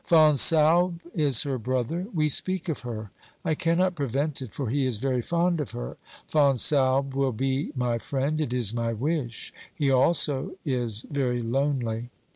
[0.03, 2.07] Fonsalbe is her brother.
[2.11, 3.11] We speak of her;
[3.45, 5.95] I cannot pre vent it, for he is very fond of her.
[6.27, 12.09] Fonsalbe will be my friend, it is my wish; he also is very lonely.